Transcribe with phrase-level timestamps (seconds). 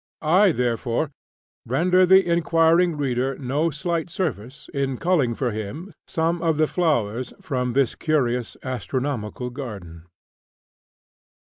[0.23, 1.11] I, therefore,
[1.63, 7.35] render the inquiring reader no slight service in culling for him some of the flowers
[7.39, 10.07] from this curious astronomical garden.